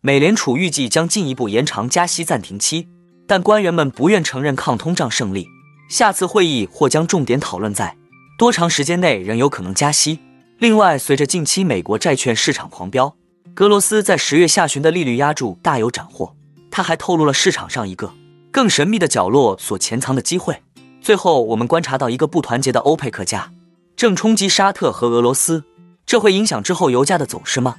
[0.00, 2.86] 美联储预计将进一步延长加息暂停期，
[3.26, 5.48] 但官员们不愿承认抗通胀胜利。
[5.90, 7.96] 下次会议或将重点讨论在
[8.38, 10.20] 多长时间内仍有可能加息。
[10.58, 13.16] 另外，随着近期美国债券市场狂飙，
[13.54, 16.32] 格罗斯在十月下旬的利率压注大有斩获。
[16.70, 18.14] 他还透露了市场上一个
[18.52, 20.62] 更神秘的角落所潜藏的机会。
[21.00, 23.50] 最后，我们观察到一个不团结的欧佩克家
[23.96, 25.64] 正冲击沙特和俄罗斯，
[26.06, 27.74] 这会影响之后油价的走势吗？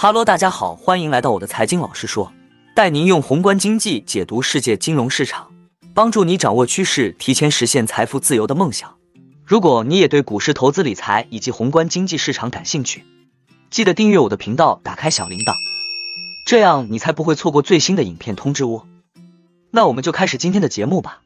[0.00, 2.32] 哈喽，大家好，欢迎来到我的财经老师说，
[2.74, 5.52] 带您用宏观经济解读世界金融市场，
[5.92, 8.96] 帮助你掌握趋势，提前实现财富自由的梦想。
[9.44, 13.04] 如果你也对股市投资理财以及宏观经济市场感兴趣，
[13.68, 15.52] 记得订阅我的频道，打开小铃铛，
[16.46, 18.86] 这样你才不会错过最新的影片通知哦。
[19.70, 21.20] 那我们就开始今天的节目吧。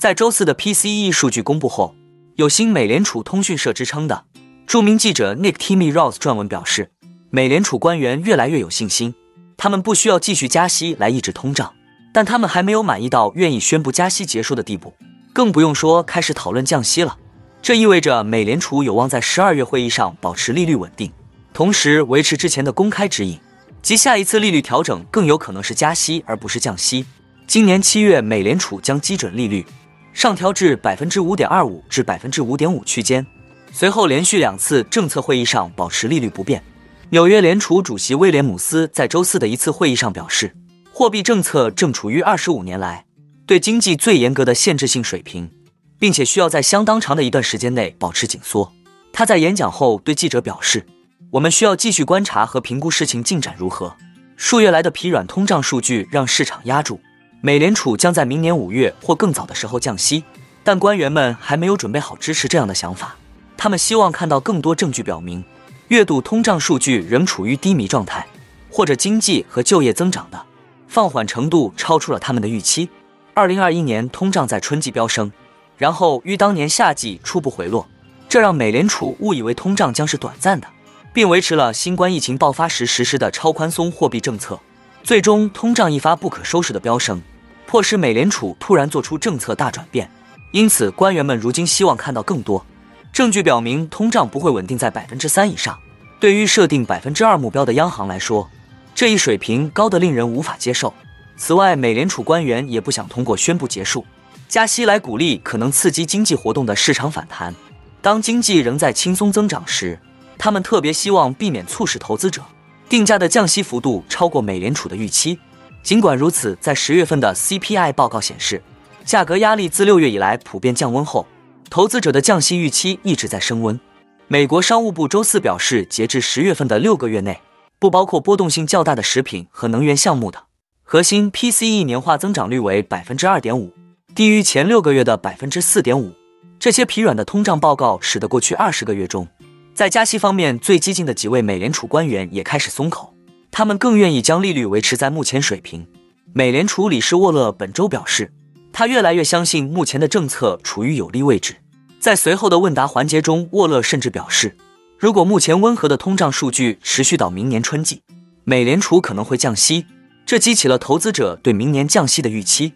[0.00, 1.94] 在周四的 PCE 数据公布后，
[2.36, 4.24] 有新美联储通讯社之称的
[4.66, 6.90] 著名记者 Nick Timmy Rose 撰文表示，
[7.28, 9.14] 美联储官员越来越有信心，
[9.58, 11.74] 他们不需要继续加息来抑制通胀，
[12.14, 14.94] 但他们还没有满意到愿意宣布加息结束的地步，
[15.34, 17.18] 更不用说开始讨论降息了。
[17.60, 21.12] 这意味着美联储有望在十二月会议上保持利率稳定，
[21.52, 23.38] 同时维持之前的公开指引，
[23.82, 27.04] 即下一次利率调整更有可能是加息而不是降息。
[27.46, 29.66] 今年七月，美联储将基准利率。
[30.12, 33.26] 上调至百分之五点二五至百分之五点五区间，
[33.72, 36.62] 随后连续两次政策会议上保持利率不变。
[37.10, 40.54] 纽约联储主席威廉姆斯在周四的一次会议上表示，
[40.92, 43.04] 货币政策正处于二十五年来
[43.46, 45.50] 对经济最严格的限制性水平，
[45.98, 48.72] 并且需要在相当长的一段时间内保持紧缩。
[49.12, 50.86] 他在演讲后对记者表示
[51.32, 53.96] ：“我们需要继续观察和评估事情进展如何。”
[54.36, 57.00] 数月来的疲软通胀数据让市场压住。
[57.42, 60.24] 美联储将在明年五月或更早的时候降息，
[60.62, 63.16] 但官员们还没有准备好支持这样的想法。
[63.56, 65.42] 他们希望看到更多证据表明，
[65.88, 68.26] 月度通胀数据仍处于低迷状态，
[68.70, 70.44] 或者经济和就业增长的
[70.86, 72.90] 放缓程度超出了他们的预期。
[73.32, 75.32] 二零二一年通胀在春季飙升，
[75.78, 77.88] 然后于当年夏季初步回落，
[78.28, 80.66] 这让美联储误以为通胀将是短暂的，
[81.14, 84.60] 并维持了新冠疫情爆发时实施的超宽松货币政策。
[85.02, 87.20] 最终，通胀一发不可收拾的飙升。
[87.66, 90.10] 迫使美联储突然做出政策大转变，
[90.50, 92.66] 因此官员们如今希望看到更多
[93.12, 95.78] 证据表明通胀不会稳定在百分之三以上。
[96.18, 98.50] 对于设定百分之二目标的央行来说，
[98.94, 100.92] 这一水平高得令人无法接受。
[101.36, 104.04] 此外，美联储官员也不想通过宣布结束
[104.48, 107.54] 加息来鼓励可能刺激经济活动的市场反弹。
[108.02, 109.98] 当经济仍在轻松增长时，
[110.36, 112.42] 他们特别希望避免促使投资者
[112.90, 115.38] 定价的降息幅度超过美联储的预期。
[115.80, 118.60] 尽管如此，在十月份的 CPI 报告显示，
[119.04, 121.24] 价格压力自六月以来普遍降温后，
[121.70, 123.78] 投资者的降息预期一直在升温。
[124.26, 127.40] 美国商务部周四表示，截至十月份的六个月内，
[127.78, 130.42] 不包括波动性较大的食品和能源项目的
[130.82, 133.72] 核心 PCE 年化增长率为百分之二点五，
[134.16, 136.12] 低于前六个月的百分之四点五。
[136.58, 139.28] 这些疲软的通胀报告使得过去二十个月中，
[139.74, 143.14] 在加息方面最激进的几位美联储官员也开始松口。
[143.50, 145.86] 他们更愿意将利率维持在目前水平。
[146.32, 148.32] 美联储理事沃勒本周表示，
[148.72, 151.56] 他越来越相信目前的政策处于有利位置。
[151.98, 154.56] 在随后的问答环节中，沃勒甚至表示，
[154.96, 158.02] 如果目前温和的通胀数据持续到明年春季，
[158.44, 159.86] 美联储可能会降息，
[160.24, 162.74] 这激起了投资者对明年降息的预期。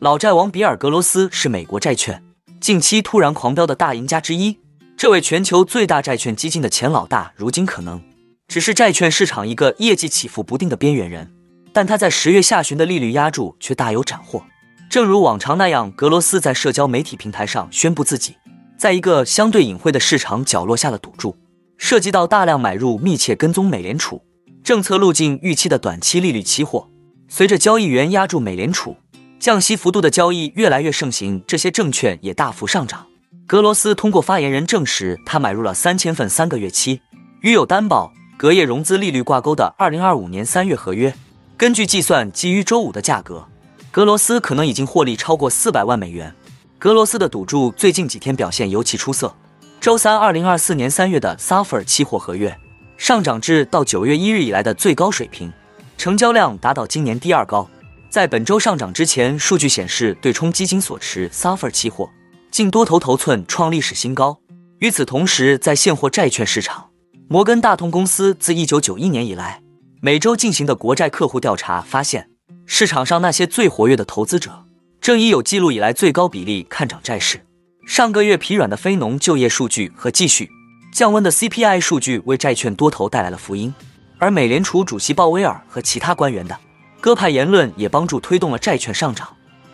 [0.00, 2.20] 老债王比尔·格罗斯是美国债券
[2.62, 4.56] 近期突然狂飙的大赢家之一。
[4.96, 8.00] 这位全球最大债券基金的前老大，如今可能
[8.46, 11.28] 只是债券市场一个业绩起伏不定的边缘人，
[11.72, 14.44] 但他在十月下旬的利率压注却大有斩获。
[14.88, 18.36] 正如往常那样，格罗斯在社交媒体平台上宣布自己
[18.78, 21.36] 在一个相对隐晦的市场角落下了赌注，
[21.76, 24.22] 涉及到大量买入、密切跟踪美联储
[24.62, 26.88] 政策路径预期的短期利率期货。
[27.26, 28.96] 随着交易员压住美联储
[29.42, 33.04] 降息幅度的交易越来越盛行，这些证券也大幅上涨。
[33.44, 37.00] 格罗斯通过发言人证实，他买入了三千份三个月期、
[37.40, 41.12] 与有担保、隔夜融资利率挂钩的二零二五年三月合约。
[41.56, 43.44] 根据计算，基于周五的价格，
[43.90, 46.32] 格罗斯可能已经获利超过四百万美元。
[46.78, 49.34] 格罗斯的赌注最近几天表现尤其出色。
[49.80, 52.56] 周三，二零二四年三月的 s u f f e r 期货合约
[52.96, 55.52] 上涨至到九月一日以来的最高水平，
[55.98, 57.68] 成交量达到今年第二高。
[58.12, 62.10] 在本周上涨之前，数据显示对冲基金所持 s u f f e r 期货。
[62.50, 64.38] 净多头头寸创历史新高。
[64.80, 66.90] 与此同时，在现货债券市场，
[67.26, 69.62] 摩根大通公司自1991年以来
[70.02, 72.28] 每周进行的国债客户调查发现
[72.66, 74.66] 市场上那些最活跃的投资者
[75.00, 77.40] 正以有记录以来最高比例看涨债市。
[77.86, 80.50] 上个月疲软的非农就业数据和继续
[80.92, 83.72] 降温的 CPI 数据为债券多头带来了福音，
[84.18, 86.54] 而美联储主席鲍威尔和其他官员的
[87.02, 89.28] 鸽派言论也帮助推动了债券上涨。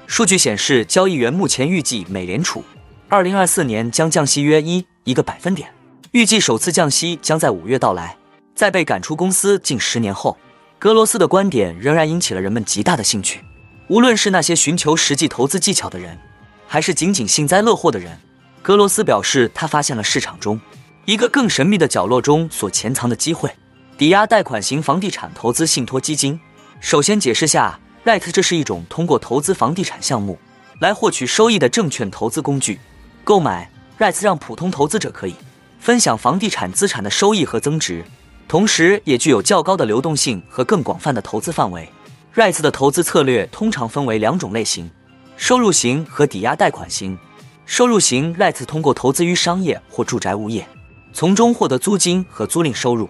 [0.07, 2.65] 数据显示，交易员目前预计美联储
[3.07, 5.69] 二零二四年将降息约一一个百分点，
[6.13, 8.17] 预计首次降息将在五月到来。
[8.55, 10.39] 在被赶出公司近十年后，
[10.79, 13.45] 格罗斯的观点仍然引起了人们极大的兴趣。
[13.89, 16.19] 无论是那些寻求实际投资技巧的人，
[16.67, 18.19] 还是仅仅幸灾乐祸的人，
[18.63, 20.59] 格罗斯表示他发现了市场中
[21.05, 23.51] 一个更神秘的角落中所潜藏的机会——
[23.99, 26.41] 抵押贷款型房地产投资信托基金。
[26.81, 27.79] 首先解释下。
[28.05, 30.39] REIT 这是一种通过投资房地产项目
[30.81, 32.81] 来获取收益的证券投资工具。
[33.23, 35.35] 购买 REIT 让普通投资者可以
[35.79, 38.03] 分享房地产资产的收益和增值，
[38.47, 41.87] 同时也具有较高的流动性和更广泛的投资范围。
[42.35, 44.91] REIT 的投资策略通常分为两种类型：
[45.37, 47.19] 收入型和抵押贷款型。
[47.67, 50.67] 收入型 REIT 通过投资于商业或住宅物业，
[51.13, 53.07] 从中获得租金和租赁收入；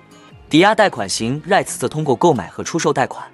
[0.51, 3.25] 抵押贷款型 REIT 则通过购买和出售贷款，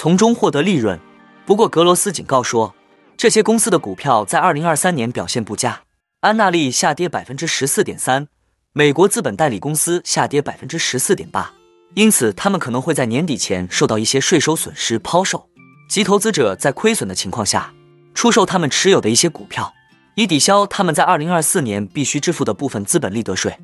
[0.00, 0.96] 从中获得利润。
[1.44, 2.72] 不过，格罗斯警告说，
[3.16, 5.80] 这些公司的股票在二零二三年表现不佳。
[6.20, 8.28] 安纳利下跌百分之十四点三，
[8.72, 11.52] 美国资本代理公司下跌百分之十四点八，
[11.94, 15.48] 因此他们可能会在年底前受到一些税收损失抛售，
[15.90, 17.74] 及投资者在亏损的情况下
[18.14, 19.74] 出售他们持有的一些股票，
[20.14, 23.58] 以抵消他们在二零二四年必须支付的部分资本利得税。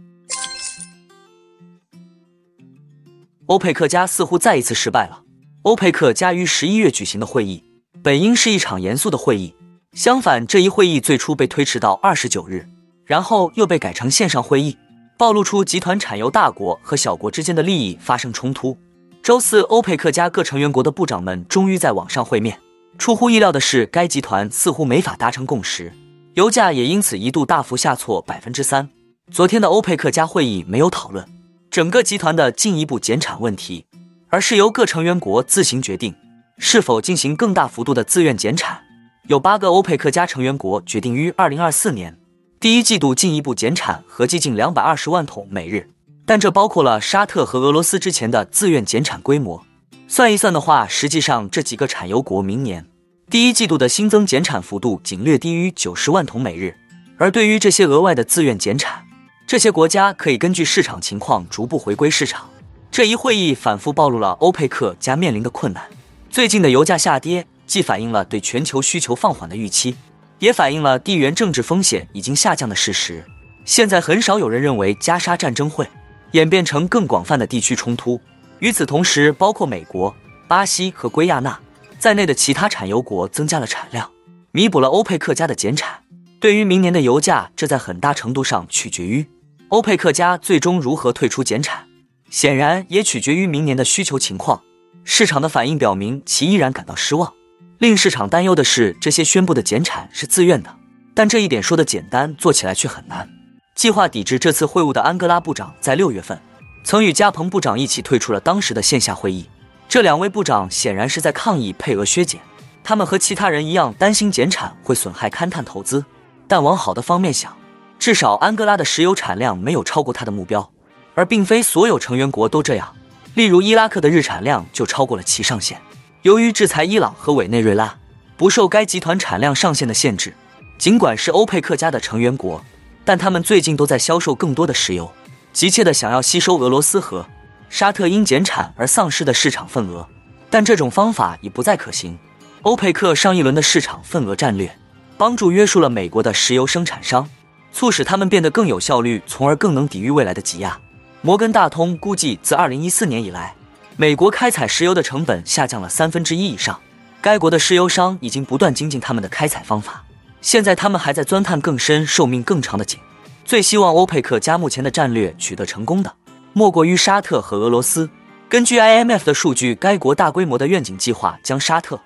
[3.47, 5.21] 欧佩克加似乎再一次失败了。
[5.64, 7.64] 欧佩克加于十一月举行的会议。
[8.02, 9.55] 本应是一场严肃的会议，
[9.94, 12.69] 相反，这一会议最初被推迟到二十九日，
[13.06, 14.76] 然后又被改成线上会议，
[15.16, 18.76] 暴露出集团产油大国和小国之间的利益发生冲突。
[19.22, 22.61] 周四，欧佩克加各成员国的部长们终于在网上会面。
[22.99, 25.94] 出乎意料的是，该集团似乎没法达成共识，
[26.34, 28.90] 油价也因此一度大幅下挫百分之三。
[29.32, 31.26] 昨天的欧佩克加会议没有讨论
[31.70, 33.87] 整个集团的进一步减产问题，
[34.35, 36.13] 而是由各成员国自行决定。
[36.59, 38.81] 是否进行更大幅度的自愿减产？
[39.29, 42.19] 有八个欧佩克加成员国决定于二零二四年
[42.59, 45.89] 第一季度进一步减产，合计近两百二十万桶每日。
[46.27, 49.65] 但这包括了沙特和俄罗斯之前的自愿减产规模。
[50.09, 52.85] 算一算的话，实际上这几个产油国明年
[53.31, 56.75] 第一季度的新增减产幅度仅略低于九十万桶每日。
[57.19, 59.05] 而对于这些额外的自愿减产，
[59.47, 62.51] 这些国家可以根据市场情况逐步回归市场。
[62.94, 65.82] 这一会议反复暴露了欧佩克加面临的困难。
[66.31, 69.96] 最近的油价下跌，既反映了对全球需求放缓的预期，
[70.38, 73.25] 也反映了地缘政治风险已经下降的事实。
[73.64, 75.88] 现在很少有人认为加沙战争会
[76.35, 78.20] 演变成更广泛的地区冲突。
[78.61, 80.14] 与此同时，包括美国、
[80.47, 81.58] 巴西和圭亚那
[81.99, 84.08] 在内的其他产油国增加了产量，
[84.52, 86.05] 弥补了欧佩克家的减产。
[86.38, 89.26] 对于明年的油价，这在很大程度上取决于
[89.70, 91.88] 欧佩克家最终如何退出减产，
[92.35, 94.61] 显然也取决于明年的需求情况。
[95.05, 97.33] 市场的反应表明其依然感到失望。
[97.79, 100.75] 令市场担忧的是，这些宣布的减产是自愿的，
[101.15, 103.29] 但这一点说的简单，做起来却很难。
[103.77, 106.37] 计划抵制这次会晤的安哥拉部长在六月份
[106.83, 109.49] 曾与加蓬部长一起退出了当时的线下会议。
[109.89, 112.41] 这两位部长显然是在抗议配额削减。
[112.83, 116.05] 他们和其他人一样担心减产会损害勘探投资，
[116.49, 117.57] 但往好的方面想，
[118.00, 120.69] 至少安哥拉的石油产量没有超过他的目标，
[121.14, 122.94] 而并非所有成员国都这样。
[123.35, 125.80] 例如，伊拉克的日产量就超过了其上限。
[126.23, 127.97] 由于制裁伊朗和委内瑞拉
[128.37, 130.35] 不受该集团产量上限的限制，
[130.78, 132.64] 尽管是欧佩克家的成员国，
[133.04, 135.12] 但他们最近都在销售更多的石油，
[135.52, 137.26] 急切的想要吸收俄罗斯和
[137.68, 140.09] 沙特因减产而丧失的市场份额。
[140.49, 142.16] 但这种方法已不再可行。
[142.62, 144.75] 欧佩克上一轮的市场份额战略
[145.18, 147.28] 帮助约束了美国的石油生产商，
[147.73, 150.78] 促使他们变得更有效率，从而更能抵御未来的挤压。
[151.25, 153.54] 摩根大通估计，自2014年以来，
[153.97, 156.78] 美国开采石油的成本下降了三分之一以上。
[157.23, 160.04] 该国的石油商已经不断精进他们的开采方法，
[160.43, 163.00] 现在他们还在钻探更深、寿命更长的井。
[163.43, 166.12] 最希望欧佩克加目前的战略取得成功的，
[166.52, 168.11] 莫过于沙特和俄罗斯。
[168.50, 171.99] 根据 IMF 的数据，该国大规模的愿景计划将沙特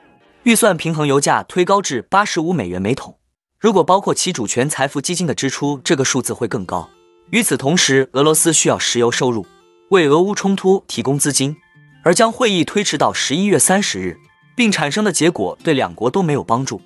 [0.44, 3.16] 预算平衡油价推高至85美元每桶。
[3.58, 6.88] 如果包括其主权财富基金的支出，这个数字会更高。
[7.30, 9.46] 与此同时，俄罗斯需要石油收入，
[9.90, 11.56] 为俄乌冲突提供资金，
[12.02, 14.18] 而将会议推迟到十一月三十日，
[14.56, 16.80] 并产生的结果对两国都没有帮助。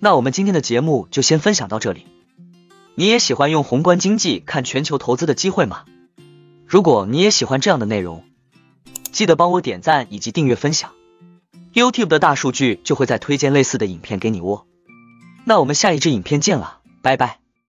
[0.00, 2.06] 那我们今天的节目就先分享到这里。
[2.94, 5.84] 你也喜欢用宏观经济看全球投资的机会吗？
[6.66, 8.24] 如果你也喜欢这样的内容，
[9.10, 10.92] 记得帮我点赞以及订阅分享。
[11.72, 14.66] YouTube 的大数据就会再推荐类似的影片给你喔。
[15.44, 17.47] 那我们下一支影片见了，拜拜。